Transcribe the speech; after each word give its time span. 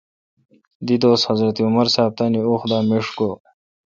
دیدوس 0.87 1.21
حضرت 1.29 1.55
عمر 1.67 1.87
صاب 1.95 2.11
تانی 2.17 2.41
وخ 2.49 2.63
دا 2.71 2.79
میݭ 2.89 3.05
گو۔ 3.17 3.31